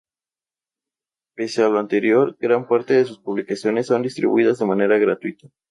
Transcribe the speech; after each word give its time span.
Pese 1.35 1.61
a 1.61 1.69
lo 1.69 1.77
anterior, 1.77 2.35
gran 2.39 2.67
parte 2.67 2.95
de 2.95 3.05
sus 3.05 3.19
publicaciones 3.19 3.85
son 3.85 4.01
distribuidas 4.01 4.57
de 4.57 4.65
manera 4.65 4.97
gratuita. 4.97 5.49